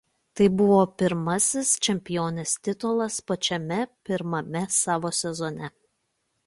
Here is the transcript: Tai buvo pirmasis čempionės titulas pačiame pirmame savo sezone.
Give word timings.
Tai 0.39 0.45
buvo 0.61 0.77
pirmasis 1.01 1.73
čempionės 1.87 2.55
titulas 2.69 3.19
pačiame 3.33 3.79
pirmame 4.09 4.65
savo 4.81 5.15
sezone. 5.23 5.73